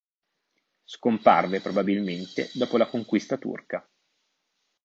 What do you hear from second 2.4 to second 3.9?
dopo la conquista turca.